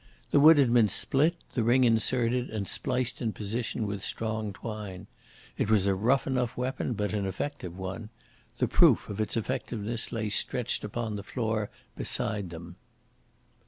[0.31, 5.05] The wood had been split, the ring inserted and spliced in position with strong twine.
[5.59, 8.09] It was a rough enough weapon, but an effective one.
[8.57, 12.77] The proof of its effectiveness lay stretched upon the floor beside them.